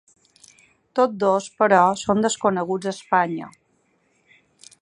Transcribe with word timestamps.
Tots 0.99 1.19
dos, 1.25 1.49
però, 1.59 1.83
són 2.05 2.25
desconeguts 2.27 2.91
a 2.91 2.97
Espanya. 2.97 3.55